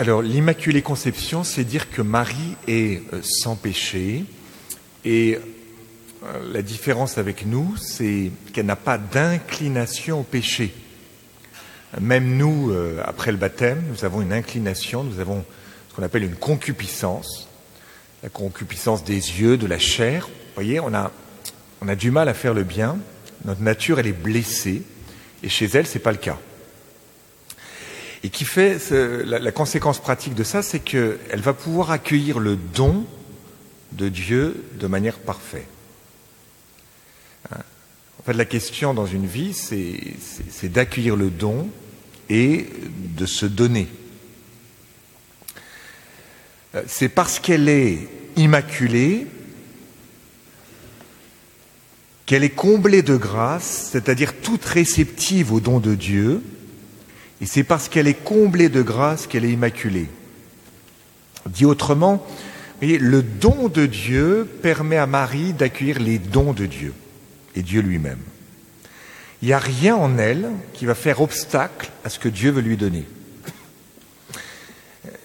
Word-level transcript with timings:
Alors, 0.00 0.22
l'Immaculée 0.22 0.80
Conception, 0.80 1.44
c'est 1.44 1.62
dire 1.62 1.90
que 1.90 2.00
Marie 2.00 2.56
est 2.66 3.02
euh, 3.12 3.20
sans 3.22 3.54
péché. 3.54 4.24
Et 5.04 5.38
euh, 6.24 6.52
la 6.54 6.62
différence 6.62 7.18
avec 7.18 7.44
nous, 7.44 7.76
c'est 7.76 8.30
qu'elle 8.54 8.64
n'a 8.64 8.76
pas 8.76 8.96
d'inclination 8.96 10.20
au 10.20 10.22
péché. 10.22 10.72
Même 12.00 12.38
nous, 12.38 12.70
euh, 12.70 13.02
après 13.04 13.30
le 13.30 13.36
baptême, 13.36 13.82
nous 13.90 14.06
avons 14.06 14.22
une 14.22 14.32
inclination, 14.32 15.04
nous 15.04 15.20
avons 15.20 15.44
ce 15.90 15.94
qu'on 15.94 16.02
appelle 16.02 16.24
une 16.24 16.34
concupiscence, 16.34 17.50
la 18.22 18.30
concupiscence 18.30 19.04
des 19.04 19.12
yeux, 19.16 19.58
de 19.58 19.66
la 19.66 19.78
chair. 19.78 20.30
Voyez, 20.54 20.80
on 20.80 20.94
a, 20.94 21.12
on 21.82 21.88
a 21.88 21.94
du 21.94 22.10
mal 22.10 22.30
à 22.30 22.32
faire 22.32 22.54
le 22.54 22.64
bien, 22.64 22.96
notre 23.44 23.60
nature, 23.60 23.98
elle 23.98 24.06
est 24.06 24.12
blessée, 24.12 24.82
et 25.42 25.50
chez 25.50 25.66
elle, 25.66 25.86
ce 25.86 25.98
n'est 25.98 26.02
pas 26.02 26.12
le 26.12 26.16
cas. 26.16 26.38
Et 28.22 28.28
qui 28.28 28.44
fait 28.44 28.78
la, 28.90 29.38
la, 29.38 29.52
conséquence 29.52 29.98
pratique 29.98 30.34
de 30.34 30.44
ça, 30.44 30.62
c'est 30.62 30.80
qu'elle 30.80 31.40
va 31.40 31.54
pouvoir 31.54 31.90
accueillir 31.90 32.38
le 32.38 32.56
don 32.56 33.06
de 33.92 34.08
Dieu 34.08 34.64
de 34.78 34.86
manière 34.86 35.18
parfaite. 35.18 35.66
Hein? 37.50 37.62
En 38.18 38.22
fait, 38.22 38.34
la 38.34 38.44
question 38.44 38.92
dans 38.92 39.06
une 39.06 39.26
vie, 39.26 39.54
c'est 39.54 40.68
d'accueillir 40.68 41.16
le 41.16 41.30
don 41.30 41.70
et 42.28 42.66
de 43.16 43.24
se 43.26 43.46
donner. 43.46 43.88
Euh, 46.74 46.82
c'est 46.86 47.08
parce 47.08 47.38
qu'elle 47.38 47.68
est 47.68 48.08
immaculée 48.36 49.26
qu'elle 52.30 52.44
est 52.44 52.50
comblée 52.50 53.02
de 53.02 53.16
grâce, 53.16 53.88
c'est-à-dire 53.90 54.34
toute 54.40 54.64
réceptive 54.64 55.52
au 55.52 55.58
don 55.58 55.80
de 55.80 55.96
Dieu, 55.96 56.40
et 57.40 57.46
c'est 57.46 57.64
parce 57.64 57.88
qu'elle 57.88 58.06
est 58.06 58.22
comblée 58.22 58.68
de 58.68 58.82
grâce 58.82 59.26
qu'elle 59.26 59.44
est 59.44 59.52
immaculée. 59.52 60.08
Dit 61.46 61.64
autrement, 61.64 62.26
le 62.82 63.22
don 63.22 63.68
de 63.68 63.86
Dieu 63.86 64.48
permet 64.62 64.96
à 64.96 65.06
Marie 65.06 65.52
d'accueillir 65.52 65.98
les 65.98 66.18
dons 66.18 66.52
de 66.52 66.66
Dieu 66.66 66.92
et 67.54 67.62
Dieu 67.62 67.80
lui-même. 67.80 68.20
Il 69.42 69.48
n'y 69.48 69.54
a 69.54 69.58
rien 69.58 69.96
en 69.96 70.18
elle 70.18 70.50
qui 70.74 70.84
va 70.84 70.94
faire 70.94 71.22
obstacle 71.22 71.90
à 72.04 72.10
ce 72.10 72.18
que 72.18 72.28
Dieu 72.28 72.50
veut 72.50 72.60
lui 72.60 72.76
donner. 72.76 73.06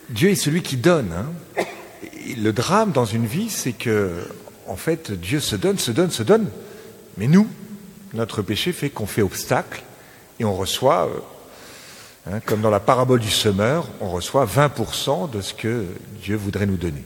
Dieu 0.10 0.30
est 0.30 0.36
celui 0.36 0.62
qui 0.62 0.78
donne. 0.78 1.12
Hein. 1.12 1.64
le 2.38 2.52
drame 2.52 2.92
dans 2.92 3.06
une 3.06 3.26
vie, 3.26 3.50
c'est 3.50 3.74
que, 3.74 4.26
en 4.68 4.78
fait, 4.78 5.12
Dieu 5.12 5.42
se 5.42 5.58
donne, 5.58 5.78
se 5.80 5.92
donne, 5.92 6.12
se 6.12 6.24
donne. 6.24 6.50
Mais 7.18 7.28
nous, 7.28 7.48
notre 8.14 8.42
péché 8.42 8.72
fait 8.72 8.90
qu'on 8.90 9.06
fait 9.06 9.22
obstacle 9.22 9.84
et 10.40 10.46
on 10.46 10.56
reçoit 10.56 11.08
euh, 11.08 11.20
Hein, 12.28 12.40
comme 12.44 12.62
dans 12.62 12.72
la 12.72 12.80
parabole 12.80 13.20
du 13.20 13.30
semeur, 13.30 13.88
on 14.02 14.10
reçoit 14.10 14.46
20% 14.46 15.30
de 15.30 15.42
ce 15.42 15.54
que 15.54 15.86
Dieu 16.24 16.36
voudrait 16.36 16.66
nous 16.66 16.78
donner. 16.78 17.04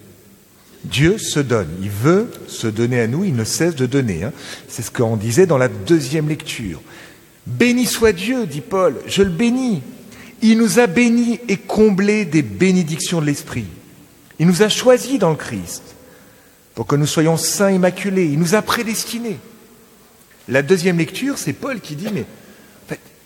Dieu 0.86 1.18
se 1.18 1.42
donne, 1.42 1.68
il 1.82 1.90
veut 1.90 2.32
se 2.48 2.68
donner 2.68 3.02
à 3.02 3.08
nous, 3.08 3.26
il 3.26 3.36
ne 3.36 3.44
cesse 3.44 3.76
de 3.76 3.86
donner. 3.86 4.24
Hein. 4.24 4.32
C'est 4.70 4.82
ce 4.82 4.92
qu'on 4.92 5.18
disait 5.18 5.46
dans 5.46 5.58
la 5.58 5.68
deuxième 5.68 6.30
lecture. 6.30 6.82
Béni 7.46 7.86
soit 7.86 8.14
Dieu, 8.14 8.46
dit 8.46 8.62
Paul, 8.62 8.96
je 9.06 9.22
le 9.22 9.30
bénis. 9.30 9.82
Il 10.42 10.58
nous 10.58 10.80
a 10.80 10.88
bénis 10.88 11.42
et 11.50 11.58
comblés 11.58 12.24
des 12.24 12.44
bénédictions 12.44 13.20
de 13.20 13.26
l'Esprit. 13.26 13.66
Il 14.40 14.48
nous 14.48 14.62
a 14.62 14.70
choisis 14.70 15.20
dans 15.20 15.32
le 15.32 15.36
Christ 15.36 15.84
pour 16.76 16.88
que 16.88 16.96
nous 16.96 17.08
soyons 17.08 17.36
saints 17.36 17.72
immaculés. 17.72 18.28
Il 18.28 18.40
nous 18.40 18.56
a 18.56 18.62
prédestinés. 18.62 19.38
La 20.48 20.62
deuxième 20.62 20.98
lecture, 20.98 21.38
c'est 21.38 21.52
Paul 21.52 21.82
qui 21.82 21.96
dit, 21.98 22.08
mais 22.14 22.26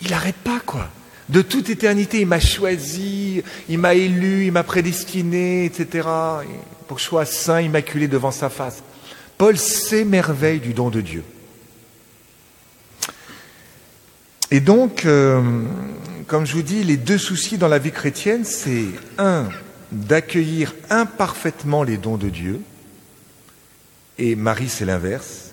il 0.01 0.09
n'arrête 0.09 0.35
pas, 0.35 0.59
quoi. 0.65 0.89
De 1.29 1.41
toute 1.41 1.69
éternité, 1.69 2.21
il 2.21 2.27
m'a 2.27 2.39
choisi, 2.39 3.41
il 3.69 3.79
m'a 3.79 3.93
élu, 3.93 4.45
il 4.45 4.51
m'a 4.51 4.63
prédestiné, 4.63 5.65
etc., 5.65 6.07
pour 6.87 6.97
que 6.97 7.03
je 7.03 7.07
sois 7.07 7.25
saint, 7.25 7.61
immaculé 7.61 8.07
devant 8.07 8.31
sa 8.31 8.49
face. 8.49 8.83
Paul 9.37 9.57
s'émerveille 9.57 10.59
du 10.59 10.73
don 10.73 10.89
de 10.89 11.01
Dieu. 11.01 11.23
Et 14.51 14.59
donc, 14.59 15.05
euh, 15.05 15.41
comme 16.27 16.45
je 16.45 16.53
vous 16.53 16.61
dis, 16.61 16.83
les 16.83 16.97
deux 16.97 17.17
soucis 17.17 17.57
dans 17.57 17.67
la 17.67 17.79
vie 17.79 17.91
chrétienne, 17.91 18.45
c'est 18.45 18.85
un, 19.17 19.49
d'accueillir 19.91 20.75
imparfaitement 20.89 21.83
les 21.83 21.97
dons 21.97 22.17
de 22.17 22.29
Dieu, 22.29 22.59
et 24.17 24.35
Marie, 24.35 24.69
c'est 24.69 24.85
l'inverse. 24.85 25.51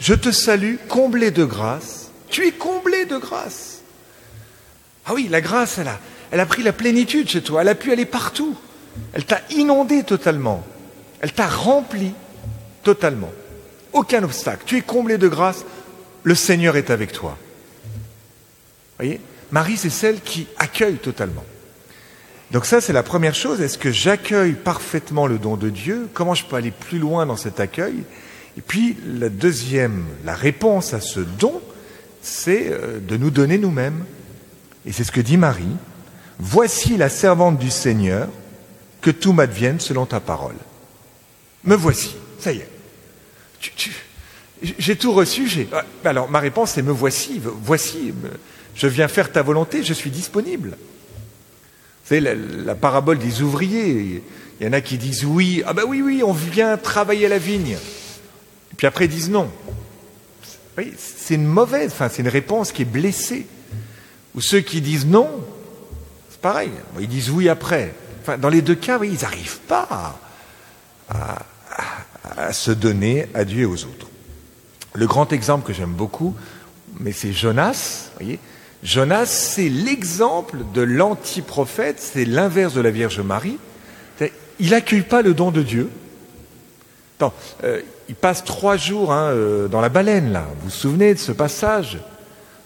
Je 0.00 0.14
te 0.14 0.30
salue, 0.30 0.76
comblé 0.88 1.30
de 1.30 1.44
grâce. 1.44 2.10
Tu 2.30 2.46
es 2.46 2.52
comblé 2.52 3.04
de 3.04 3.16
grâce. 3.16 3.77
Ah 5.08 5.14
oui, 5.14 5.26
la 5.30 5.40
grâce, 5.40 5.80
elle 6.30 6.40
a, 6.40 6.46
pris 6.46 6.62
la 6.62 6.74
plénitude 6.74 7.30
chez 7.30 7.40
toi, 7.40 7.62
elle 7.62 7.68
a 7.68 7.74
pu 7.74 7.90
aller 7.90 8.04
partout. 8.04 8.54
Elle 9.14 9.24
t'a 9.24 9.40
inondé 9.50 10.02
totalement. 10.02 10.62
Elle 11.20 11.32
t'a 11.32 11.48
rempli 11.48 12.12
totalement. 12.82 13.30
Aucun 13.94 14.22
obstacle. 14.22 14.64
Tu 14.66 14.76
es 14.76 14.82
comblé 14.82 15.16
de 15.16 15.26
grâce. 15.26 15.64
Le 16.24 16.34
Seigneur 16.34 16.76
est 16.76 16.90
avec 16.90 17.12
toi. 17.12 17.38
voyez? 18.98 19.18
Marie, 19.50 19.78
c'est 19.78 19.88
celle 19.88 20.20
qui 20.20 20.46
accueille 20.58 20.96
totalement. 20.96 21.44
Donc 22.50 22.66
ça, 22.66 22.82
c'est 22.82 22.92
la 22.92 23.02
première 23.02 23.34
chose. 23.34 23.62
Est-ce 23.62 23.78
que 23.78 23.90
j'accueille 23.90 24.52
parfaitement 24.52 25.26
le 25.26 25.38
don 25.38 25.56
de 25.56 25.70
Dieu? 25.70 26.08
Comment 26.12 26.34
je 26.34 26.44
peux 26.44 26.56
aller 26.56 26.70
plus 26.70 26.98
loin 26.98 27.24
dans 27.24 27.36
cet 27.36 27.60
accueil? 27.60 28.04
Et 28.58 28.60
puis, 28.60 28.98
la 29.06 29.30
deuxième, 29.30 30.04
la 30.26 30.34
réponse 30.34 30.92
à 30.92 31.00
ce 31.00 31.20
don, 31.20 31.62
c'est 32.20 32.66
euh, 32.70 32.98
de 33.00 33.16
nous 33.16 33.30
donner 33.30 33.56
nous-mêmes. 33.56 34.04
Et 34.88 34.92
c'est 34.92 35.04
ce 35.04 35.12
que 35.12 35.20
dit 35.20 35.36
Marie. 35.36 35.76
Voici 36.38 36.96
la 36.96 37.10
servante 37.10 37.58
du 37.58 37.70
Seigneur, 37.70 38.26
que 39.02 39.10
tout 39.10 39.34
m'advienne 39.34 39.80
selon 39.80 40.06
ta 40.06 40.18
parole. 40.18 40.56
Me 41.64 41.76
voici, 41.76 42.16
ça 42.40 42.52
y 42.52 42.58
est. 42.58 42.70
j'ai 44.78 44.96
tout 44.96 45.12
reçu. 45.12 45.46
J'ai, 45.46 45.68
ah, 45.72 45.84
alors 46.04 46.30
ma 46.30 46.40
réponse 46.40 46.78
est 46.78 46.82
me 46.82 46.90
voici, 46.90 47.38
voici. 47.44 48.14
Je 48.74 48.86
viens 48.86 49.08
faire 49.08 49.30
ta 49.30 49.42
volonté, 49.42 49.82
je 49.82 49.92
suis 49.92 50.10
disponible. 50.10 50.70
Vous 50.70 52.16
savez, 52.16 52.20
la, 52.20 52.74
parabole 52.74 53.18
des 53.18 53.42
ouvriers, 53.42 54.22
il 54.58 54.66
y 54.66 54.68
en 54.68 54.72
a 54.72 54.80
qui 54.80 54.96
disent 54.96 55.26
oui, 55.26 55.62
ah 55.66 55.74
ben 55.74 55.82
oui, 55.86 56.00
oui, 56.00 56.22
on 56.24 56.32
vient 56.32 56.78
travailler 56.78 57.26
à 57.26 57.28
la 57.28 57.38
vigne. 57.38 57.76
Et 58.72 58.74
puis 58.74 58.86
après 58.86 59.04
ils 59.04 59.10
disent 59.10 59.28
non. 59.28 59.50
c'est 60.96 61.34
une 61.34 61.46
mauvaise, 61.46 61.90
enfin 61.92 62.08
c'est 62.08 62.22
une 62.22 62.28
réponse 62.28 62.72
qui 62.72 62.82
est 62.82 62.86
blessée. 62.86 63.46
Ou 64.38 64.40
ceux 64.40 64.60
qui 64.60 64.80
disent 64.80 65.04
non, 65.04 65.28
c'est 66.30 66.40
pareil, 66.40 66.70
ils 67.00 67.08
disent 67.08 67.28
oui 67.28 67.48
après. 67.48 67.92
Enfin, 68.22 68.38
dans 68.38 68.48
les 68.48 68.62
deux 68.62 68.76
cas, 68.76 68.96
oui, 68.96 69.10
ils 69.12 69.22
n'arrivent 69.22 69.58
pas 69.66 70.16
à, 71.10 72.52
se 72.52 72.70
donner 72.70 73.26
à 73.34 73.44
Dieu 73.44 73.62
et 73.62 73.64
aux 73.64 73.82
autres. 73.82 74.06
Le 74.94 75.08
grand 75.08 75.32
exemple 75.32 75.66
que 75.66 75.72
j'aime 75.72 75.92
beaucoup, 75.92 76.36
mais 77.00 77.10
c'est 77.10 77.32
Jonas. 77.32 78.12
Jonas, 78.84 79.26
c'est 79.26 79.68
l'exemple 79.68 80.58
de 80.72 80.82
l'anti-prophète, 80.82 81.96
c'est 81.98 82.24
l'inverse 82.24 82.74
de 82.74 82.80
la 82.80 82.92
Vierge 82.92 83.18
Marie. 83.18 83.58
Il 84.60 84.70
n'accueille 84.70 85.02
pas 85.02 85.20
le 85.20 85.34
don 85.34 85.50
de 85.50 85.62
Dieu. 85.62 85.90
Euh, 87.64 87.80
il 88.08 88.14
passe 88.14 88.44
trois 88.44 88.76
jours 88.76 89.12
hein, 89.12 89.30
euh, 89.32 89.66
dans 89.66 89.80
la 89.80 89.88
baleine, 89.88 90.30
là. 90.30 90.46
Vous 90.60 90.66
vous 90.66 90.70
souvenez 90.70 91.14
de 91.14 91.18
ce 91.18 91.32
passage? 91.32 91.98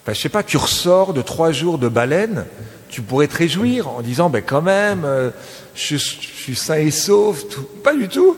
Je 0.07 0.19
sais 0.19 0.29
pas, 0.29 0.43
tu 0.43 0.57
ressors 0.57 1.13
de 1.13 1.21
trois 1.21 1.51
jours 1.51 1.77
de 1.77 1.87
baleine, 1.87 2.45
tu 2.89 3.01
pourrais 3.01 3.27
te 3.27 3.37
réjouir 3.37 3.87
en 3.87 4.01
disant, 4.01 4.29
ben 4.29 4.43
quand 4.45 4.61
même, 4.61 5.05
euh, 5.05 5.29
je, 5.75 5.95
suis 5.95 6.55
sain 6.55 6.75
et 6.75 6.91
sauf, 6.91 7.43
pas 7.83 7.95
du 7.95 8.09
tout. 8.09 8.35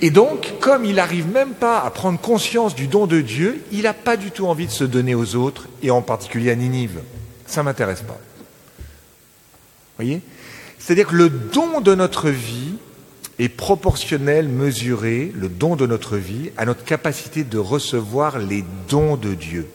Et 0.00 0.10
donc, 0.10 0.54
comme 0.60 0.84
il 0.84 0.96
n'arrive 0.96 1.28
même 1.32 1.52
pas 1.52 1.80
à 1.80 1.90
prendre 1.90 2.20
conscience 2.20 2.74
du 2.74 2.86
don 2.86 3.06
de 3.06 3.20
Dieu, 3.20 3.62
il 3.72 3.82
n'a 3.82 3.94
pas 3.94 4.16
du 4.16 4.30
tout 4.30 4.46
envie 4.46 4.66
de 4.66 4.72
se 4.72 4.84
donner 4.84 5.14
aux 5.14 5.36
autres, 5.36 5.68
et 5.82 5.90
en 5.90 6.02
particulier 6.02 6.50
à 6.50 6.56
Ninive. 6.56 7.00
Ça 7.46 7.62
ne 7.62 7.66
m'intéresse 7.66 8.02
pas. 8.02 8.18
voyez? 9.96 10.20
C'est-à-dire 10.78 11.06
que 11.06 11.14
le 11.14 11.30
don 11.30 11.80
de 11.80 11.94
notre 11.94 12.28
vie 12.28 12.74
est 13.38 13.48
proportionnel, 13.48 14.48
mesuré, 14.48 15.32
le 15.34 15.48
don 15.48 15.76
de 15.76 15.86
notre 15.86 16.16
vie, 16.16 16.50
à 16.56 16.66
notre 16.66 16.84
capacité 16.84 17.44
de 17.44 17.58
recevoir 17.58 18.38
les 18.38 18.64
dons 18.88 19.16
de 19.16 19.32
Dieu. 19.34 19.66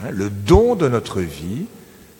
Hein, 0.00 0.10
le 0.10 0.30
don 0.30 0.74
de 0.74 0.88
notre 0.88 1.20
vie 1.20 1.66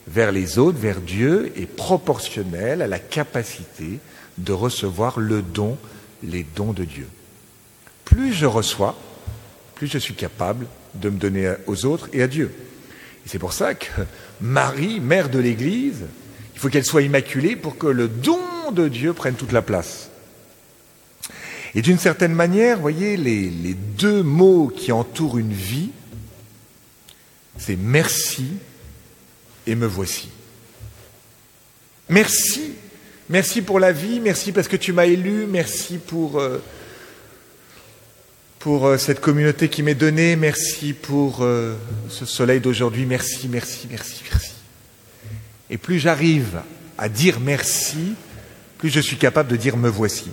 vers 0.06 0.32
les 0.32 0.58
autres, 0.58 0.78
vers 0.78 1.00
Dieu, 1.00 1.52
est 1.56 1.66
proportionnel 1.66 2.82
à 2.82 2.86
la 2.86 2.98
capacité 2.98 3.98
de 4.38 4.52
recevoir 4.52 5.18
le 5.18 5.42
don, 5.42 5.78
les 6.22 6.44
dons 6.54 6.72
de 6.72 6.84
Dieu. 6.84 7.08
Plus 8.04 8.32
je 8.32 8.46
reçois, 8.46 8.96
plus 9.74 9.86
je 9.86 9.98
suis 9.98 10.14
capable 10.14 10.66
de 10.94 11.10
me 11.10 11.18
donner 11.18 11.54
aux 11.66 11.84
autres 11.86 12.08
et 12.12 12.22
à 12.22 12.28
Dieu. 12.28 12.52
Et 13.24 13.28
c'est 13.28 13.38
pour 13.38 13.52
ça 13.52 13.74
que 13.74 14.02
Marie, 14.40 15.00
mère 15.00 15.30
de 15.30 15.38
l'Église, 15.38 16.04
il 16.54 16.60
faut 16.60 16.68
qu'elle 16.68 16.84
soit 16.84 17.02
immaculée 17.02 17.56
pour 17.56 17.78
que 17.78 17.86
le 17.86 18.08
don 18.08 18.70
de 18.72 18.88
Dieu 18.88 19.12
prenne 19.12 19.34
toute 19.34 19.52
la 19.52 19.62
place. 19.62 20.10
Et 21.74 21.82
d'une 21.82 21.98
certaine 21.98 22.34
manière, 22.34 22.78
voyez, 22.78 23.16
les, 23.16 23.50
les 23.50 23.74
deux 23.74 24.22
mots 24.22 24.68
qui 24.68 24.92
entourent 24.92 25.38
une 25.38 25.52
vie, 25.52 25.90
c'est 27.58 27.76
merci 27.76 28.54
et 29.66 29.74
me 29.74 29.86
voici. 29.86 30.28
Merci. 32.08 32.74
Merci 33.30 33.62
pour 33.62 33.80
la 33.80 33.90
vie, 33.90 34.20
merci 34.20 34.52
parce 34.52 34.68
que 34.68 34.76
tu 34.76 34.92
m'as 34.92 35.06
élu, 35.06 35.46
merci 35.46 35.96
pour, 35.96 36.38
euh, 36.38 36.62
euh, 38.66 38.98
cette 38.98 39.20
communauté 39.20 39.70
qui 39.70 39.82
m'est 39.82 39.94
donnée, 39.94 40.36
merci 40.36 40.92
pour 40.92 41.38
euh, 41.40 41.74
ce 42.10 42.26
soleil 42.26 42.60
d'aujourd'hui, 42.60 43.06
merci, 43.06 43.48
merci, 43.48 43.88
merci, 43.90 44.22
merci. 44.30 44.52
Et 45.70 45.78
plus 45.78 45.98
j'arrive 45.98 46.60
à 46.98 47.08
dire 47.08 47.40
merci, 47.40 48.14
plus 48.76 48.90
je 48.90 49.00
suis 49.00 49.16
capable 49.16 49.50
de 49.50 49.56
dire 49.56 49.78
me 49.78 49.88
voici. 49.88 50.30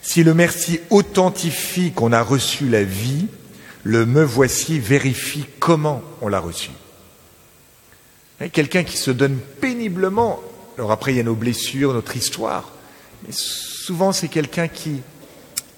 Si 0.00 0.24
le 0.24 0.32
merci 0.32 0.80
authentifie 0.88 1.92
qu'on 1.92 2.12
a 2.12 2.22
reçu 2.22 2.66
la 2.68 2.82
vie, 2.82 3.26
le 3.86 4.04
me 4.04 4.24
voici 4.24 4.80
vérifie 4.80 5.46
comment 5.60 6.02
on 6.20 6.26
l'a 6.26 6.40
reçu. 6.40 6.70
Quelqu'un 8.52 8.82
qui 8.82 8.96
se 8.96 9.12
donne 9.12 9.38
péniblement, 9.60 10.42
alors 10.76 10.90
après 10.90 11.12
il 11.12 11.18
y 11.18 11.20
a 11.20 11.22
nos 11.22 11.36
blessures, 11.36 11.94
notre 11.94 12.16
histoire, 12.16 12.72
mais 13.24 13.32
souvent 13.32 14.10
c'est 14.10 14.26
quelqu'un 14.26 14.66
qui 14.66 15.02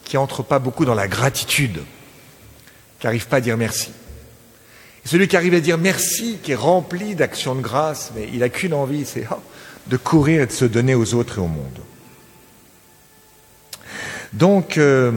qui 0.05 0.17
entre 0.17 0.43
pas 0.43 0.59
beaucoup 0.59 0.87
dans 0.87 0.95
la 0.95 1.07
gratitude, 1.07 1.83
qui 2.99 3.07
n'arrive 3.07 3.29
pas 3.29 3.37
à 3.37 3.41
dire 3.43 3.59
merci. 3.59 3.91
Celui 5.05 5.29
qui 5.29 5.37
arrive 5.37 5.53
à 5.53 5.61
dire 5.61 5.77
merci, 5.77 6.39
qui 6.43 6.53
est 6.53 6.55
rempli 6.55 7.15
d'actions 7.15 7.55
de 7.55 7.61
grâce, 7.61 8.13
mais 8.17 8.27
il 8.33 8.39
n'a 8.39 8.49
qu'une 8.49 8.73
envie, 8.73 9.05
c'est 9.05 9.27
oh, 9.31 9.35
de 9.87 9.99
courir 9.99 10.41
et 10.41 10.47
de 10.47 10.53
se 10.53 10.65
donner 10.65 10.95
aux 10.95 11.13
autres 11.13 11.37
et 11.37 11.41
au 11.43 11.47
monde. 11.47 11.79
Donc, 14.33 14.79
euh, 14.79 15.13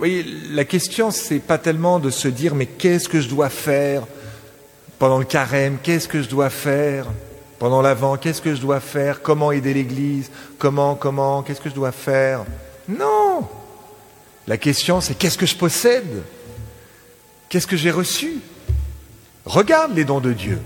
voyez, 0.00 0.24
la 0.50 0.64
question, 0.64 1.10
c'est 1.10 1.40
pas 1.40 1.58
tellement 1.58 1.98
de 1.98 2.08
se 2.08 2.26
dire, 2.26 2.54
mais 2.54 2.64
qu'est-ce 2.64 3.06
que 3.06 3.20
je 3.20 3.28
dois 3.28 3.50
faire 3.50 4.04
pendant 4.98 5.18
le 5.18 5.26
carême, 5.26 5.76
qu'est-ce 5.82 6.08
que 6.08 6.22
je 6.22 6.28
dois 6.28 6.48
faire 6.48 7.06
pendant 7.58 7.82
l'avant, 7.82 8.16
qu'est-ce 8.16 8.40
que 8.40 8.54
je 8.54 8.60
dois 8.62 8.80
faire, 8.80 9.20
comment 9.20 9.52
aider 9.52 9.74
l'Église, 9.74 10.30
comment, 10.58 10.94
comment, 10.94 11.42
qu'est-ce 11.42 11.60
que 11.60 11.68
je 11.68 11.74
dois 11.74 11.92
faire? 11.92 12.46
Non! 12.88 13.46
La 14.46 14.56
question, 14.56 15.02
c'est 15.02 15.14
qu'est-ce 15.14 15.36
que 15.36 15.44
je 15.44 15.56
possède? 15.56 16.22
Qu'est-ce 17.50 17.66
que 17.66 17.76
j'ai 17.76 17.90
reçu? 17.90 18.38
Regarde 19.44 19.94
les 19.94 20.04
dons 20.04 20.20
de 20.20 20.32
Dieu. 20.32 20.58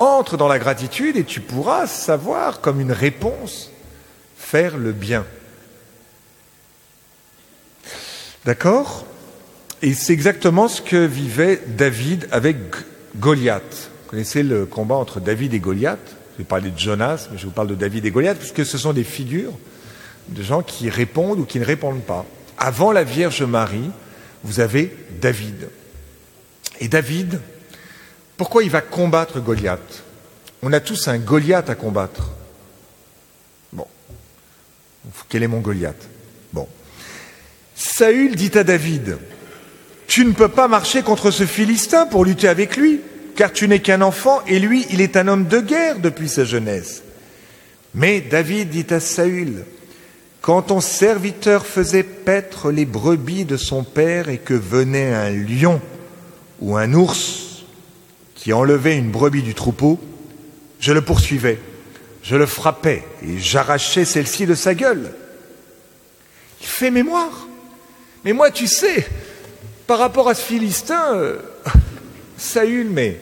Entre 0.00 0.36
dans 0.36 0.48
la 0.48 0.58
gratitude 0.58 1.16
et 1.16 1.24
tu 1.24 1.40
pourras 1.40 1.86
savoir, 1.86 2.60
comme 2.60 2.80
une 2.80 2.90
réponse, 2.90 3.70
faire 4.36 4.76
le 4.76 4.90
bien. 4.90 5.24
D'accord? 8.44 9.06
Et 9.82 9.94
c'est 9.94 10.12
exactement 10.12 10.68
ce 10.68 10.82
que 10.82 11.04
vivait 11.04 11.62
David 11.66 12.28
avec 12.32 12.56
Goliath. 13.16 13.90
Vous 14.04 14.10
connaissez 14.10 14.42
le 14.42 14.66
combat 14.66 14.96
entre 14.96 15.20
David 15.20 15.54
et 15.54 15.60
Goliath? 15.60 16.16
Je 16.34 16.38
vais 16.38 16.44
parler 16.44 16.70
de 16.70 16.78
Jonas, 16.78 17.28
mais 17.30 17.38
je 17.38 17.46
vous 17.46 17.52
parle 17.52 17.68
de 17.68 17.74
David 17.74 18.06
et 18.06 18.10
Goliath, 18.10 18.38
puisque 18.38 18.64
ce 18.64 18.78
sont 18.78 18.92
des 18.92 19.04
figures 19.04 19.52
de 20.28 20.42
gens 20.42 20.62
qui 20.62 20.88
répondent 20.88 21.38
ou 21.38 21.44
qui 21.44 21.58
ne 21.58 21.64
répondent 21.64 22.02
pas. 22.02 22.24
Avant 22.56 22.92
la 22.92 23.04
Vierge 23.04 23.42
Marie, 23.42 23.90
vous 24.42 24.60
avez 24.60 24.94
David. 25.20 25.68
Et 26.80 26.88
David, 26.88 27.40
pourquoi 28.36 28.62
il 28.62 28.70
va 28.70 28.80
combattre 28.80 29.40
Goliath? 29.40 30.02
On 30.62 30.72
a 30.72 30.80
tous 30.80 31.08
un 31.08 31.18
Goliath 31.18 31.68
à 31.68 31.74
combattre. 31.74 32.30
Bon. 33.72 33.86
Quel 35.28 35.42
est 35.42 35.48
mon 35.48 35.60
Goliath? 35.60 36.08
Saül 37.80 38.36
dit 38.36 38.50
à 38.58 38.62
David, 38.62 39.16
tu 40.06 40.26
ne 40.26 40.32
peux 40.32 40.48
pas 40.48 40.68
marcher 40.68 41.00
contre 41.00 41.30
ce 41.30 41.46
Philistin 41.46 42.04
pour 42.04 42.26
lutter 42.26 42.46
avec 42.46 42.76
lui, 42.76 43.00
car 43.36 43.54
tu 43.54 43.68
n'es 43.68 43.80
qu'un 43.80 44.02
enfant 44.02 44.42
et 44.46 44.58
lui, 44.58 44.84
il 44.90 45.00
est 45.00 45.16
un 45.16 45.28
homme 45.28 45.46
de 45.46 45.60
guerre 45.60 45.98
depuis 45.98 46.28
sa 46.28 46.44
jeunesse. 46.44 47.02
Mais 47.94 48.20
David 48.20 48.68
dit 48.68 48.84
à 48.90 49.00
Saül, 49.00 49.64
quand 50.42 50.60
ton 50.60 50.82
serviteur 50.82 51.64
faisait 51.64 52.02
paître 52.02 52.70
les 52.70 52.84
brebis 52.84 53.46
de 53.46 53.56
son 53.56 53.82
père 53.82 54.28
et 54.28 54.36
que 54.36 54.52
venait 54.52 55.14
un 55.14 55.30
lion 55.30 55.80
ou 56.60 56.76
un 56.76 56.92
ours 56.92 57.64
qui 58.34 58.52
enlevait 58.52 58.98
une 58.98 59.10
brebis 59.10 59.42
du 59.42 59.54
troupeau, 59.54 59.98
je 60.80 60.92
le 60.92 61.00
poursuivais, 61.00 61.58
je 62.22 62.36
le 62.36 62.44
frappais 62.44 63.04
et 63.26 63.38
j'arrachais 63.38 64.04
celle-ci 64.04 64.44
de 64.44 64.54
sa 64.54 64.74
gueule. 64.74 65.14
Il 66.60 66.66
fait 66.66 66.90
mémoire. 66.90 67.46
Mais 68.24 68.32
moi, 68.32 68.50
tu 68.50 68.66
sais, 68.66 69.06
par 69.86 69.98
rapport 69.98 70.28
à 70.28 70.34
ce 70.34 70.42
Philistin, 70.42 71.14
euh, 71.14 71.38
Saül, 72.36 72.88
mais 72.90 73.18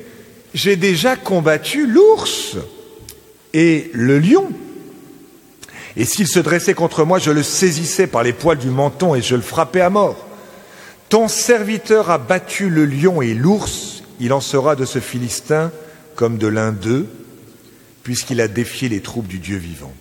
j'ai 0.54 0.76
déjà 0.76 1.16
combattu 1.16 1.86
l'ours 1.86 2.56
et 3.54 3.90
le 3.92 4.18
lion. 4.18 4.48
Et 5.96 6.04
s'il 6.04 6.28
se 6.28 6.38
dressait 6.38 6.74
contre 6.74 7.04
moi, 7.04 7.18
je 7.18 7.30
le 7.30 7.42
saisissais 7.42 8.06
par 8.06 8.22
les 8.22 8.32
poils 8.32 8.58
du 8.58 8.70
menton 8.70 9.14
et 9.14 9.22
je 9.22 9.34
le 9.34 9.42
frappais 9.42 9.80
à 9.80 9.90
mort. 9.90 10.26
Ton 11.08 11.28
serviteur 11.28 12.10
a 12.10 12.18
battu 12.18 12.68
le 12.68 12.84
lion 12.84 13.22
et 13.22 13.34
l'ours, 13.34 14.02
il 14.20 14.32
en 14.32 14.40
sera 14.40 14.76
de 14.76 14.84
ce 14.84 15.00
Philistin 15.00 15.72
comme 16.14 16.36
de 16.38 16.46
l'un 16.48 16.72
d'eux, 16.72 17.06
puisqu'il 18.02 18.40
a 18.40 18.48
défié 18.48 18.88
les 18.88 19.00
troupes 19.00 19.28
du 19.28 19.38
Dieu 19.38 19.56
vivant. 19.56 19.92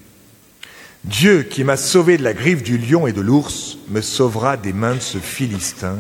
Dieu 1.04 1.44
qui 1.44 1.64
m'a 1.64 1.78
sauvé 1.78 2.18
de 2.18 2.24
la 2.24 2.34
griffe 2.34 2.64
du 2.64 2.78
lion 2.78 3.08
et 3.08 3.14
de 3.14 3.22
l'ours 3.22 3.78
me 3.90 4.02
sauvera 4.02 4.58
des 4.58 4.74
mains 4.74 4.96
de 4.96 5.00
ce 5.00 5.18
Philistin 5.18 5.98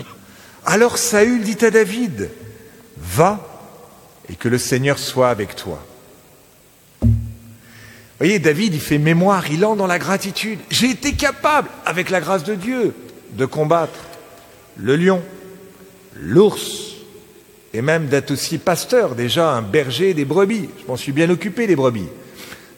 alors 0.67 0.97
Saül 0.97 1.43
dit 1.43 1.63
à 1.65 1.71
David, 1.71 2.29
va 2.97 3.39
et 4.29 4.35
que 4.35 4.49
le 4.49 4.57
Seigneur 4.57 4.99
soit 4.99 5.29
avec 5.29 5.55
toi. 5.55 5.81
Voyez, 8.19 8.37
David, 8.39 8.73
il 8.73 8.81
fait 8.81 8.97
mémoire, 8.97 9.49
il 9.49 9.63
entre 9.63 9.77
dans 9.77 9.87
la 9.87 9.97
gratitude. 9.97 10.59
J'ai 10.69 10.89
été 10.89 11.13
capable, 11.13 11.69
avec 11.85 12.09
la 12.09 12.19
grâce 12.19 12.43
de 12.43 12.55
Dieu, 12.55 12.93
de 13.31 13.45
combattre 13.45 13.99
le 14.75 14.97
lion, 14.97 15.21
l'ours, 16.15 16.95
et 17.73 17.81
même 17.81 18.07
d'être 18.07 18.31
aussi 18.31 18.57
pasteur, 18.57 19.15
déjà 19.15 19.51
un 19.51 19.61
berger 19.61 20.13
des 20.13 20.25
brebis. 20.25 20.67
Je 20.81 20.87
m'en 20.87 20.97
suis 20.97 21.13
bien 21.13 21.29
occupé 21.29 21.65
des 21.65 21.77
brebis. 21.77 22.09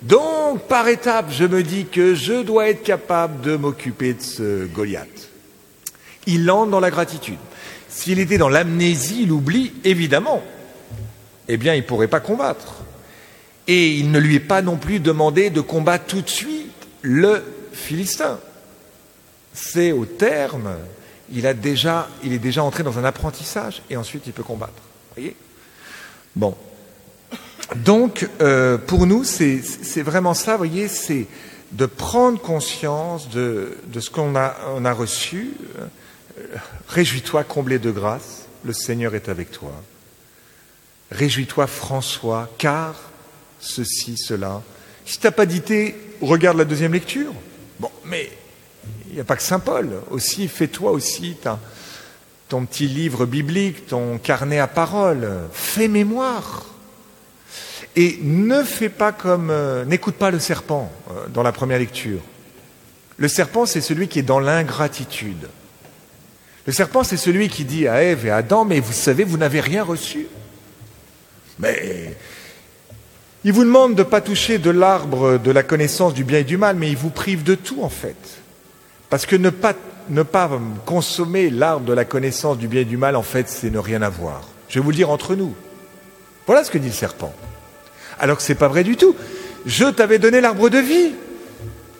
Donc, 0.01 0.67
par 0.67 0.87
étapes, 0.87 1.31
je 1.31 1.43
me 1.43 1.61
dis 1.61 1.85
que 1.85 2.15
je 2.15 2.41
dois 2.41 2.69
être 2.69 2.83
capable 2.83 3.41
de 3.41 3.57
m'occuper 3.57 4.13
de 4.13 4.21
ce 4.21 4.65
Goliath. 4.65 5.29
Il 6.25 6.49
entre 6.49 6.71
dans 6.71 6.79
la 6.79 6.89
gratitude. 6.89 7.37
S'il 7.89 8.19
était 8.19 8.37
dans 8.37 8.49
l'amnésie, 8.49 9.25
l'oubli, 9.25 9.73
évidemment, 9.83 10.41
eh 11.47 11.57
bien, 11.57 11.73
il 11.73 11.81
ne 11.81 11.85
pourrait 11.85 12.07
pas 12.07 12.19
combattre. 12.19 12.75
Et 13.67 13.95
il 13.95 14.11
ne 14.11 14.19
lui 14.19 14.35
est 14.35 14.39
pas 14.39 14.61
non 14.61 14.77
plus 14.77 14.99
demandé 14.99 15.49
de 15.49 15.61
combattre 15.61 16.05
tout 16.05 16.21
de 16.21 16.29
suite 16.29 16.71
le 17.01 17.43
Philistin. 17.73 18.39
C'est 19.53 19.91
au 19.91 20.05
terme, 20.05 20.75
il, 21.31 21.45
a 21.45 21.53
déjà, 21.53 22.07
il 22.23 22.33
est 22.33 22.39
déjà 22.39 22.63
entré 22.63 22.83
dans 22.83 22.97
un 22.99 23.03
apprentissage 23.03 23.81
et 23.89 23.97
ensuite 23.97 24.23
il 24.27 24.33
peut 24.33 24.43
combattre. 24.43 24.81
voyez? 25.15 25.35
Bon. 26.35 26.55
Donc, 27.75 28.27
euh, 28.41 28.77
pour 28.77 29.05
nous, 29.05 29.23
c'est 29.23 30.01
vraiment 30.01 30.33
ça, 30.33 30.57
voyez, 30.57 30.87
c'est 30.87 31.27
de 31.71 31.85
prendre 31.85 32.41
conscience 32.41 33.29
de, 33.29 33.77
ce 33.99 34.09
qu'on 34.09 34.35
a, 34.35 34.93
reçu, 34.93 35.51
Réjouis-toi, 36.87 37.43
comblé 37.43 37.79
de 37.79 37.91
grâce, 37.91 38.47
le 38.63 38.73
Seigneur 38.73 39.13
est 39.13 39.29
avec 39.29 39.51
toi. 39.51 39.71
Réjouis-toi, 41.11 41.67
François, 41.67 42.49
car 42.57 42.95
ceci, 43.59 44.17
cela. 44.17 44.61
Si 45.05 45.19
tu 45.19 45.27
n'as 45.27 45.31
pas 45.31 45.45
dit, 45.45 45.61
regarde 46.21 46.57
la 46.57 46.65
deuxième 46.65 46.93
lecture. 46.93 47.33
Bon, 47.79 47.91
mais 48.05 48.31
il 49.07 49.15
n'y 49.15 49.19
a 49.19 49.23
pas 49.23 49.35
que 49.35 49.43
Saint 49.43 49.59
Paul. 49.59 50.01
Aussi, 50.11 50.47
fais-toi 50.47 50.91
aussi 50.91 51.35
ton 52.47 52.65
petit 52.65 52.87
livre 52.87 53.25
biblique, 53.25 53.87
ton 53.87 54.17
carnet 54.17 54.59
à 54.59 54.67
parole. 54.67 55.27
Fais 55.51 55.87
mémoire. 55.87 56.65
Et 57.95 58.19
ne 58.21 58.63
fais 58.63 58.89
pas 58.89 59.11
comme. 59.11 59.49
Euh, 59.49 59.85
n'écoute 59.85 60.15
pas 60.15 60.31
le 60.31 60.39
serpent 60.39 60.91
euh, 61.09 61.27
dans 61.33 61.43
la 61.43 61.51
première 61.51 61.79
lecture. 61.79 62.21
Le 63.17 63.27
serpent, 63.27 63.65
c'est 63.65 63.81
celui 63.81 64.07
qui 64.07 64.19
est 64.19 64.23
dans 64.23 64.39
l'ingratitude. 64.39 65.49
Le 66.65 66.73
serpent, 66.73 67.03
c'est 67.03 67.17
celui 67.17 67.49
qui 67.49 67.65
dit 67.65 67.87
à 67.87 68.03
Ève 68.03 68.25
et 68.25 68.29
à 68.29 68.37
Adam, 68.37 68.63
mais 68.63 68.79
vous 68.79 68.93
savez, 68.93 69.23
vous 69.23 69.37
n'avez 69.37 69.59
rien 69.59 69.83
reçu. 69.83 70.27
Mais 71.57 72.15
il 73.43 73.53
vous 73.53 73.63
demande 73.63 73.95
de 73.95 74.03
ne 74.03 74.07
pas 74.07 74.21
toucher 74.21 74.57
de 74.57 74.69
l'arbre 74.69 75.37
de 75.37 75.51
la 75.51 75.63
connaissance 75.63 76.13
du 76.13 76.23
bien 76.23 76.39
et 76.39 76.43
du 76.43 76.57
mal, 76.57 76.75
mais 76.75 76.89
il 76.89 76.97
vous 76.97 77.09
prive 77.09 77.43
de 77.43 77.55
tout 77.55 77.81
en 77.81 77.89
fait. 77.89 78.15
Parce 79.09 79.25
que 79.25 79.35
ne 79.35 79.49
pas, 79.49 79.73
ne 80.09 80.23
pas 80.23 80.49
consommer 80.85 81.49
l'arbre 81.49 81.85
de 81.85 81.93
la 81.93 82.05
connaissance 82.05 82.57
du 82.57 82.67
bien 82.67 82.81
et 82.81 82.85
du 82.85 82.97
mal, 82.97 83.15
en 83.15 83.23
fait, 83.23 83.49
c'est 83.49 83.69
ne 83.69 83.79
rien 83.79 84.01
avoir. 84.01 84.47
Je 84.67 84.75
vais 84.79 84.83
vous 84.83 84.91
le 84.91 84.95
dire 84.95 85.09
entre 85.09 85.35
nous. 85.35 85.55
Voilà 86.45 86.63
ce 86.63 86.71
que 86.71 86.77
dit 86.77 86.87
le 86.87 86.93
serpent. 86.93 87.33
Alors 88.19 88.37
que 88.37 88.43
ce 88.43 88.51
n'est 88.51 88.57
pas 88.57 88.67
vrai 88.67 88.83
du 88.83 88.97
tout. 88.97 89.15
Je 89.65 89.85
t'avais 89.85 90.19
donné 90.19 90.41
l'arbre 90.41 90.69
de 90.69 90.77
vie. 90.77 91.13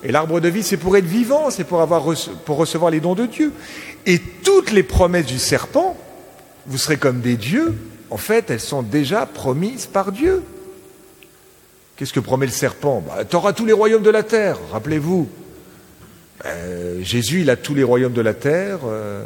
Et 0.04 0.12
l'arbre 0.12 0.40
de 0.40 0.48
vie, 0.48 0.64
c'est 0.64 0.78
pour 0.78 0.96
être 0.96 1.06
vivant, 1.06 1.50
c'est 1.50 1.66
pour, 1.66 1.82
avoir, 1.82 2.06
pour 2.46 2.58
recevoir 2.58 2.90
les 2.90 3.00
dons 3.00 3.16
de 3.16 3.26
Dieu. 3.26 3.52
Et 4.06 4.20
toutes 4.20 4.72
les 4.72 4.84
promesses 4.84 5.26
du 5.26 5.40
serpent, 5.40 5.98
vous 6.68 6.78
serez 6.78 6.98
comme 6.98 7.20
des 7.20 7.36
dieux, 7.36 7.76
en 8.10 8.18
fait, 8.18 8.50
elles 8.50 8.62
sont 8.62 8.82
déjà 8.82 9.26
promises 9.26 9.86
par 9.88 10.12
Dieu. 10.12 10.42
Qu'est-ce 11.98 12.14
que 12.14 12.22
promet 12.22 12.46
le 12.46 12.52
serpent? 12.52 13.04
Bah, 13.06 13.26
Tu 13.26 13.36
auras 13.36 13.52
tous 13.52 13.66
les 13.66 13.74
royaumes 13.74 14.04
de 14.04 14.10
la 14.10 14.24
terre, 14.24 14.58
rappelez-vous. 14.72 15.28
Euh, 16.46 17.04
Jésus, 17.04 17.42
il 17.42 17.50
a 17.50 17.58
tous 17.58 17.76
les 17.76 17.84
royaumes 17.84 18.14
de 18.14 18.22
la 18.22 18.34
terre. 18.34 18.80
Euh, 18.86 19.26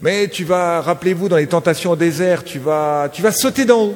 mais 0.00 0.28
tu 0.28 0.44
vas, 0.44 0.80
rappelez-vous, 0.80 1.28
dans 1.28 1.38
les 1.38 1.48
tentations 1.48 1.90
au 1.92 1.96
désert, 1.96 2.44
tu 2.44 2.60
vas, 2.60 3.08
tu 3.12 3.20
vas 3.20 3.32
sauter 3.32 3.64
d'en 3.64 3.86
haut. 3.86 3.94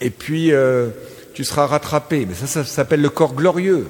Et 0.00 0.10
puis, 0.10 0.52
euh, 0.52 0.90
tu 1.34 1.44
seras 1.44 1.66
rattrapé. 1.66 2.26
Mais 2.26 2.34
ça, 2.34 2.46
ça 2.46 2.64
s'appelle 2.64 3.00
le 3.00 3.10
corps 3.10 3.34
glorieux. 3.34 3.86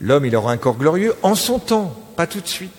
L'homme, 0.00 0.26
il 0.26 0.36
aura 0.36 0.52
un 0.52 0.56
corps 0.56 0.76
glorieux 0.76 1.14
en 1.22 1.34
son 1.34 1.58
temps, 1.58 1.98
pas 2.16 2.26
tout 2.26 2.40
de 2.40 2.46
suite. 2.46 2.70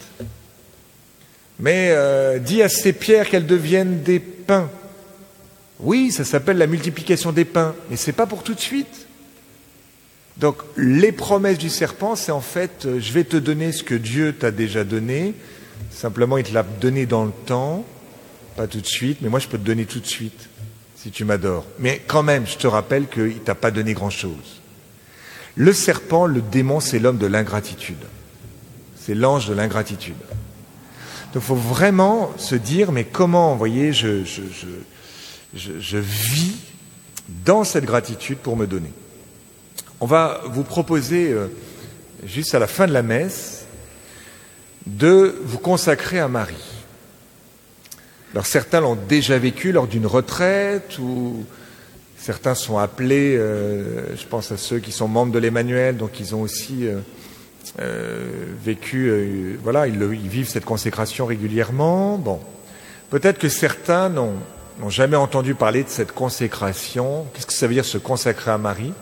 Mais 1.59 1.89
euh, 1.91 2.39
dis 2.39 2.61
à 2.61 2.69
ces 2.69 2.93
pierres 2.93 3.29
qu'elles 3.29 3.47
deviennent 3.47 4.01
des 4.01 4.19
pains. 4.19 4.69
Oui, 5.79 6.11
ça 6.11 6.23
s'appelle 6.23 6.57
la 6.57 6.67
multiplication 6.67 7.31
des 7.31 7.45
pains, 7.45 7.75
mais 7.89 7.97
ce 7.97 8.07
n'est 8.07 8.15
pas 8.15 8.25
pour 8.25 8.43
tout 8.43 8.53
de 8.53 8.59
suite. 8.59 9.07
Donc 10.37 10.57
les 10.77 11.11
promesses 11.11 11.57
du 11.57 11.69
serpent, 11.69 12.15
c'est 12.15 12.31
en 12.31 12.41
fait, 12.41 12.85
euh, 12.85 12.99
je 12.99 13.11
vais 13.11 13.25
te 13.25 13.35
donner 13.35 13.73
ce 13.73 13.83
que 13.83 13.95
Dieu 13.95 14.33
t'a 14.33 14.51
déjà 14.51 14.85
donné, 14.85 15.33
simplement 15.91 16.37
il 16.37 16.45
te 16.45 16.53
l'a 16.53 16.63
donné 16.63 17.05
dans 17.05 17.25
le 17.25 17.33
temps, 17.45 17.85
pas 18.55 18.67
tout 18.67 18.79
de 18.79 18.87
suite, 18.87 19.19
mais 19.21 19.27
moi 19.27 19.39
je 19.39 19.47
peux 19.47 19.57
te 19.57 19.65
donner 19.65 19.85
tout 19.85 19.99
de 19.99 20.07
suite, 20.07 20.47
si 21.01 21.11
tu 21.11 21.23
m'adores. 21.23 21.65
Mais 21.79 22.01
quand 22.05 22.23
même, 22.23 22.45
je 22.45 22.57
te 22.57 22.67
rappelle 22.67 23.07
qu'il 23.07 23.39
t'a 23.39 23.55
pas 23.55 23.71
donné 23.71 23.93
grand-chose. 23.93 24.61
Le 25.55 25.71
serpent, 25.71 26.25
le 26.25 26.41
démon, 26.41 26.81
c'est 26.81 26.99
l'homme 26.99 27.17
de 27.17 27.25
l'ingratitude. 27.25 28.03
C'est 28.95 29.15
l'ange 29.15 29.47
de 29.47 29.53
l'ingratitude. 29.53 30.17
Donc 31.33 31.43
il 31.43 31.47
faut 31.47 31.55
vraiment 31.55 32.31
se 32.37 32.55
dire, 32.55 32.91
mais 32.91 33.05
comment, 33.05 33.53
vous 33.53 33.57
voyez, 33.57 33.93
je, 33.93 34.25
je, 34.25 34.41
je, 35.53 35.79
je, 35.79 35.97
vis 35.97 36.55
dans 37.45 37.63
cette 37.63 37.85
gratitude 37.85 38.39
pour 38.39 38.57
me 38.57 38.67
donner. 38.67 38.91
On 40.01 40.05
va 40.05 40.41
vous 40.47 40.63
proposer, 40.63 41.31
euh, 41.31 41.47
juste 42.25 42.55
à 42.55 42.59
la 42.59 42.67
fin 42.67 42.87
de 42.87 42.93
la 42.93 43.03
messe, 43.03 43.65
de 44.85 45.35
vous 45.43 45.59
consacrer 45.59 46.19
à 46.19 46.27
Marie. 46.27 46.78
Alors 48.33 48.45
certains 48.45 48.79
l'ont 48.79 48.95
déjà 48.95 49.39
vécu 49.39 49.71
lors 49.71 49.87
d'une 49.87 50.05
retraite 50.05 50.99
ou 50.99 51.45
certains 52.15 52.53
sont 52.53 52.77
appelés, 52.77 53.35
euh, 53.35 54.15
je 54.15 54.25
pense 54.25 54.51
à 54.51 54.57
ceux 54.57 54.77
qui 54.77 54.91
sont 54.91 55.07
membres 55.07 55.31
de 55.31 55.39
l'Emmanuel, 55.39 55.97
donc 55.97 56.19
ils 56.19 56.35
ont 56.35 56.41
aussi 56.41 56.85
euh, 56.85 56.99
euh, 57.81 58.27
vécu, 58.63 59.57
voilà, 59.63 59.87
ils, 59.87 59.97
vivent 59.97 60.47
cette 60.47 60.65
consécration 60.65 61.25
régulièrement. 61.25 62.19
Bon, 62.19 62.39
peut-être 63.09 63.39
que 63.39 63.49
certains 63.49 64.09
n'ont 64.09 64.89
jamais 64.89 65.17
entendu 65.17 65.55
parler 65.55 65.83
de 65.83 65.89
cette 65.89 66.11
consécration. 66.11 67.25
Qu'est-ce 67.33 67.47
que 67.47 67.53
ça 67.53 67.65
veut 67.65 67.73
dire 67.73 67.85
se 67.85 67.97
consacrer 67.97 68.51
à 68.51 68.59
Marie? 68.59 68.93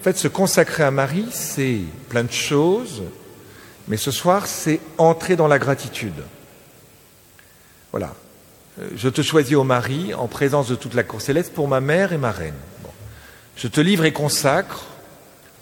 En 0.00 0.02
fait, 0.02 0.16
se 0.16 0.26
consacrer 0.26 0.82
à 0.82 0.90
Marie, 0.90 1.26
c'est 1.30 1.78
plein 2.08 2.24
de 2.24 2.32
choses, 2.32 3.04
mais 3.86 3.96
ce 3.96 4.10
soir, 4.10 4.48
c'est 4.48 4.80
entrer 4.98 5.36
dans 5.36 5.48
la 5.48 5.60
gratitude. 5.60 6.22
Voilà. 7.92 8.14
Euh, 8.80 8.88
je 8.96 9.08
te 9.08 9.22
choisis, 9.22 9.54
au 9.54 9.64
Marie, 9.64 10.14
en 10.14 10.28
présence 10.28 10.68
de 10.68 10.74
toute 10.74 10.94
la 10.94 11.02
cour 11.02 11.20
céleste, 11.20 11.52
pour 11.52 11.68
ma 11.68 11.80
mère 11.80 12.12
et 12.12 12.18
ma 12.18 12.30
reine. 12.30 12.54
Je 13.56 13.68
te 13.68 13.80
livre 13.80 14.04
et 14.04 14.12
consacre 14.12 14.84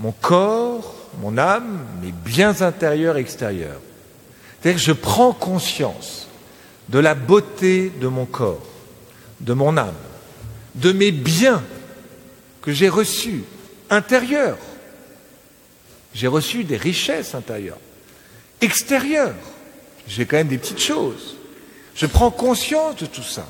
mon 0.01 0.13
corps, 0.13 0.95
mon 1.21 1.39
âme, 1.39 1.87
mes 2.03 2.13
biens 2.13 2.61
intérieurs 2.61 3.17
et 3.17 3.21
extérieurs. 3.21 3.81
C'est-à-dire 4.61 4.81
que 4.81 4.87
je 4.87 4.93
prends 4.93 5.33
conscience 5.33 6.29
de 6.89 6.99
la 6.99 7.15
beauté 7.15 7.93
de 8.01 8.09
mon 8.09 8.27
corps, 8.27 8.67
de 9.41 9.53
mon 9.53 9.77
âme, 9.77 9.95
de 10.75 10.93
mes 10.93 11.13
biens 11.13 11.63
que 12.63 12.73
j'ai 12.73 12.89
reçus 12.89 13.45
intérieurs. 13.91 14.59
J'ai 16.15 16.27
reçu 16.27 16.65
des 16.65 16.77
richesses 16.77 17.35
intérieures. 17.35 17.79
Extérieures, 18.61 19.35
j'ai 20.07 20.27
quand 20.27 20.37
même 20.37 20.49
des 20.49 20.59
petites 20.59 20.81
choses. 20.81 21.37
Je 21.95 22.07
prends 22.07 22.31
conscience 22.31 22.97
de 22.97 23.07
tout 23.07 23.23
ça. 23.23 23.47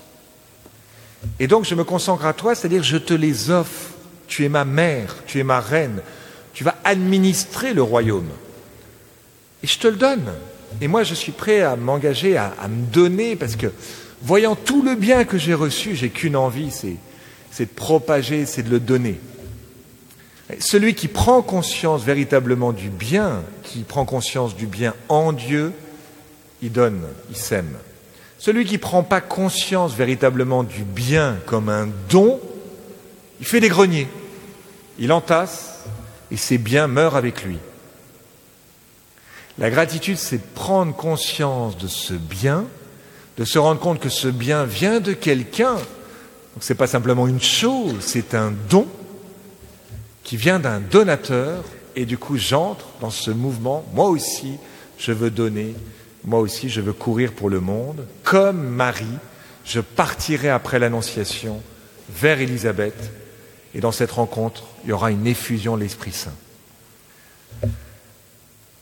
Et 1.38 1.46
donc 1.46 1.64
je 1.64 1.74
me 1.74 1.84
consacre 1.84 2.26
à 2.26 2.32
toi, 2.32 2.54
c'est-à-dire 2.54 2.82
je 2.82 2.98
te 2.98 3.14
les 3.14 3.50
offre. 3.50 3.90
Tu 4.26 4.44
es 4.44 4.48
ma 4.48 4.64
mère, 4.64 5.16
tu 5.26 5.38
es 5.38 5.42
ma 5.42 5.60
reine, 5.60 6.00
tu 6.54 6.64
vas 6.64 6.76
administrer 6.84 7.74
le 7.74 7.82
royaume. 7.82 8.28
Et 9.62 9.66
je 9.66 9.78
te 9.78 9.86
le 9.86 9.96
donne. 9.96 10.32
Et 10.80 10.88
moi, 10.88 11.04
je 11.04 11.14
suis 11.14 11.32
prêt 11.32 11.60
à 11.60 11.76
m'engager, 11.76 12.36
à, 12.36 12.52
me 12.68 12.86
donner, 12.86 13.36
parce 13.36 13.56
que 13.56 13.68
voyant 14.22 14.56
tout 14.56 14.82
le 14.82 14.94
bien 14.94 15.24
que 15.24 15.38
j'ai 15.38 15.54
reçu, 15.54 15.94
j'ai 15.94 16.10
qu'une 16.10 16.36
envie, 16.36 16.70
c'est, 16.70 17.64
de 17.64 17.70
propager, 17.70 18.46
c'est 18.46 18.62
de 18.62 18.70
le 18.70 18.80
donner. 18.80 19.20
celui 20.58 20.94
qui 20.94 21.08
prend 21.08 21.42
conscience 21.42 22.02
véritablement 22.02 22.72
du 22.72 22.88
bien, 22.88 23.42
qui 23.62 23.80
prend 23.80 24.04
conscience 24.04 24.56
du 24.56 24.66
bien 24.66 24.94
en 25.08 25.32
Dieu, 25.32 25.72
il 26.62 26.72
donne, 26.72 27.02
il 27.30 27.36
sème. 27.36 27.76
Celui 28.44 28.66
qui 28.66 28.74
ne 28.74 28.78
prend 28.78 29.02
pas 29.02 29.22
conscience 29.22 29.94
véritablement 29.94 30.64
du 30.64 30.82
bien 30.82 31.38
comme 31.46 31.70
un 31.70 31.88
don, 32.10 32.38
il 33.40 33.46
fait 33.46 33.58
des 33.58 33.70
greniers, 33.70 34.06
il 34.98 35.12
entasse, 35.12 35.84
et 36.30 36.36
ses 36.36 36.58
biens 36.58 36.86
meurent 36.86 37.16
avec 37.16 37.42
lui. 37.42 37.56
La 39.56 39.70
gratitude, 39.70 40.18
c'est 40.18 40.52
prendre 40.52 40.94
conscience 40.94 41.78
de 41.78 41.88
ce 41.88 42.12
bien, 42.12 42.66
de 43.38 43.46
se 43.46 43.58
rendre 43.58 43.80
compte 43.80 43.98
que 43.98 44.10
ce 44.10 44.28
bien 44.28 44.64
vient 44.64 45.00
de 45.00 45.14
quelqu'un. 45.14 45.76
Donc 45.76 46.60
ce 46.60 46.74
n'est 46.74 46.76
pas 46.76 46.86
simplement 46.86 47.26
une 47.26 47.40
chose, 47.40 47.94
c'est 48.00 48.34
un 48.34 48.52
don 48.68 48.86
qui 50.22 50.36
vient 50.36 50.58
d'un 50.58 50.80
donateur. 50.80 51.64
Et 51.96 52.04
du 52.04 52.18
coup, 52.18 52.36
j'entre 52.36 52.84
dans 53.00 53.08
ce 53.08 53.30
mouvement. 53.30 53.86
Moi 53.94 54.10
aussi, 54.10 54.58
je 54.98 55.12
veux 55.12 55.30
donner. 55.30 55.74
Moi 56.25 56.40
aussi, 56.40 56.69
je 56.69 56.81
veux 56.81 56.93
courir 56.93 57.33
pour 57.33 57.50
le 57.50 57.61
monde. 57.61 58.07
Comme 58.23 58.62
Marie, 58.62 59.19
je 59.64 59.81
partirai 59.81 60.49
après 60.49 60.78
l'Annonciation 60.78 61.62
vers 62.11 62.40
Élisabeth 62.40 63.12
et 63.75 63.81
dans 63.81 63.93
cette 63.93 64.12
rencontre, 64.12 64.64
il 64.85 64.90
y 64.90 64.93
aura 64.93 65.11
une 65.11 65.26
effusion 65.26 65.76
de 65.76 65.83
l'Esprit 65.83 66.12
Saint. 66.12 66.35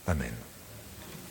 Amen. 0.06 0.32